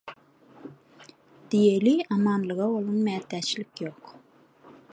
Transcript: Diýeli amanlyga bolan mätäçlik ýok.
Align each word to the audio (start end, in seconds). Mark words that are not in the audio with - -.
Diýeli 1.49 1.93
amanlyga 2.15 2.71
bolan 2.73 2.99
mätäçlik 3.09 3.83
ýok. 3.85 4.03